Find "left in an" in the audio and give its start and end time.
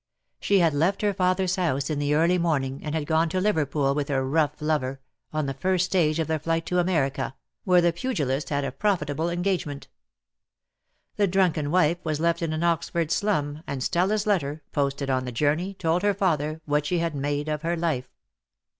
12.19-12.63